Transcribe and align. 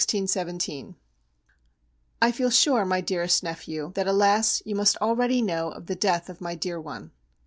_I 2.23 2.31
feel 2.31 2.49
sure, 2.49 2.85
my 2.85 3.01
dearest 3.01 3.43
nephew, 3.43 3.91
that, 3.93 4.07
alas! 4.07 4.63
you 4.65 4.73
must 4.73 4.97
already 4.97 5.43
know 5.43 5.69
of 5.69 5.85
the 5.85 5.95
death 5.95 6.27
of 6.27 6.41
my 6.41 6.55
dear 6.55 6.81
one. 6.81 7.11